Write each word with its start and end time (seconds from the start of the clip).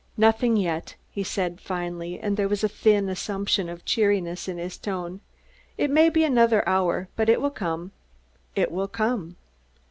"Nothing 0.17 0.57
yet," 0.57 0.95
he 1.11 1.23
said 1.23 1.61
finally, 1.61 2.19
and 2.19 2.35
there 2.35 2.47
was 2.47 2.63
a 2.63 2.67
thin 2.67 3.07
assumption 3.07 3.69
of 3.69 3.85
cheeriness 3.85 4.47
in 4.47 4.57
his 4.57 4.75
tone. 4.79 5.21
"It 5.77 5.91
may 5.91 6.09
be 6.09 6.23
another 6.23 6.67
hour, 6.67 7.09
but 7.15 7.29
it 7.29 7.39
will 7.39 7.51
come 7.51 7.91
it 8.55 8.71
will 8.71 8.87
come." 8.87 9.35